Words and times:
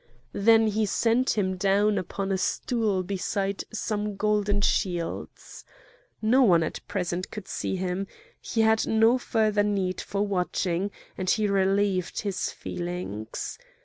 Then 0.33 0.65
he 0.65 0.87
set 0.87 1.37
him 1.37 1.57
down 1.57 1.99
upon 1.99 2.31
a 2.31 2.37
stool 2.39 3.03
beside 3.03 3.65
some 3.71 4.15
golden 4.15 4.61
shields. 4.61 5.63
No 6.23 6.41
one 6.41 6.63
at 6.63 6.79
present 6.87 7.29
could 7.29 7.47
see 7.47 7.75
him; 7.75 8.07
he 8.41 8.61
had 8.61 8.87
no 8.87 9.19
further 9.19 9.61
need 9.61 10.01
for 10.01 10.25
watching; 10.25 10.89
and 11.19 11.29
he 11.29 11.47
relieved 11.47 12.21
his 12.21 12.49
feelings. 12.49 13.59